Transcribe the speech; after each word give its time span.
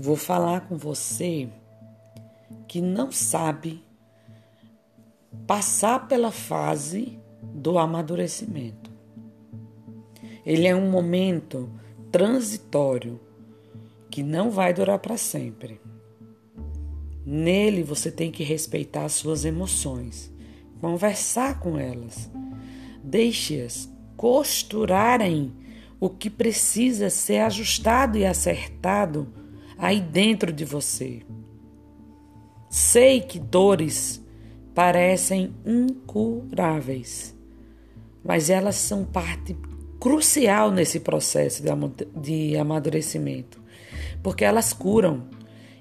vou 0.00 0.16
falar 0.16 0.62
com 0.62 0.76
você 0.76 1.48
que 2.66 2.80
não 2.80 3.12
sabe 3.12 3.84
passar 5.46 6.08
pela 6.08 6.30
fase 6.30 7.18
do 7.42 7.78
amadurecimento. 7.78 8.90
Ele 10.44 10.66
é 10.66 10.74
um 10.74 10.90
momento 10.90 11.70
transitório 12.10 13.20
que 14.10 14.22
não 14.22 14.50
vai 14.50 14.72
durar 14.72 14.98
para 14.98 15.16
sempre. 15.16 15.80
Nele 17.24 17.82
você 17.82 18.10
tem 18.10 18.30
que 18.30 18.42
respeitar 18.42 19.08
suas 19.08 19.44
emoções, 19.44 20.32
conversar 20.80 21.60
com 21.60 21.78
elas, 21.78 22.30
deixe-as 23.04 23.88
costurarem 24.16 25.52
o 26.00 26.08
que 26.08 26.30
precisa 26.30 27.10
ser 27.10 27.40
ajustado 27.40 28.16
e 28.16 28.24
acertado 28.24 29.28
aí 29.80 30.00
dentro 30.00 30.52
de 30.52 30.64
você. 30.64 31.22
Sei 32.68 33.20
que 33.20 33.38
dores 33.38 34.22
parecem 34.74 35.54
incuráveis, 35.64 37.34
mas 38.22 38.50
elas 38.50 38.76
são 38.76 39.04
parte 39.04 39.56
crucial 39.98 40.70
nesse 40.70 41.00
processo 41.00 41.62
de 42.14 42.56
amadurecimento, 42.56 43.60
porque 44.22 44.44
elas 44.44 44.72
curam 44.72 45.28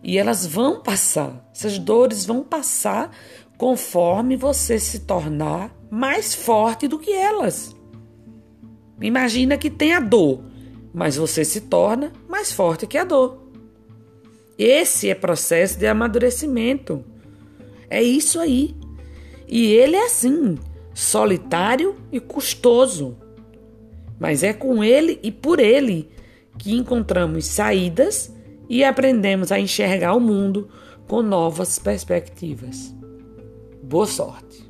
e 0.02 0.18
elas 0.18 0.46
vão 0.46 0.82
passar. 0.82 1.48
Essas 1.54 1.78
dores 1.78 2.26
vão 2.26 2.42
passar 2.42 3.12
conforme 3.58 4.36
você 4.38 4.80
se 4.80 5.00
tornar 5.00 5.76
mais 5.92 6.34
forte 6.34 6.88
do 6.88 6.98
que 6.98 7.12
elas. 7.12 7.76
Imagina 9.02 9.58
que 9.58 9.70
tem 9.70 9.94
a 9.94 10.00
dor, 10.00 10.44
mas 10.94 11.18
você 11.18 11.44
se 11.44 11.62
torna 11.62 12.12
mais 12.28 12.52
forte 12.52 12.88
que 12.88 12.98
a 12.98 13.04
dor. 13.04 13.49
Esse 14.60 15.10
é 15.10 15.16
processo 15.16 15.80
de 15.80 15.88
amadurecimento. 15.88 17.02
É 17.90 18.04
isso 18.04 18.38
aí. 18.42 18.76
E 19.48 19.72
ele 19.72 19.96
é 19.96 20.06
assim, 20.06 20.58
solitário 20.94 21.96
e 22.12 22.20
custoso. 22.20 23.16
Mas 24.20 24.44
é 24.44 24.52
com 24.52 24.84
ele 24.84 25.18
e 25.24 25.32
por 25.32 25.62
ele 25.62 26.10
que 26.58 26.76
encontramos 26.76 27.46
saídas 27.46 28.36
e 28.68 28.84
aprendemos 28.84 29.50
a 29.50 29.58
enxergar 29.58 30.14
o 30.14 30.20
mundo 30.20 30.68
com 31.08 31.22
novas 31.22 31.80
perspectivas. 31.80 32.94
Boa 33.82 34.06
sorte! 34.06 34.69